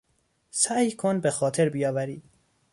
[0.51, 2.23] سعی کن به خاطر بیاوری.